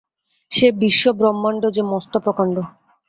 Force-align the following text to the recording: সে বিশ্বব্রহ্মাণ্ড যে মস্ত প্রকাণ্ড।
সে 0.51 0.67
বিশ্বব্রহ্মাণ্ড 0.81 1.63
যে 1.75 1.81
মস্ত 1.91 2.13
প্রকাণ্ড। 2.17 2.55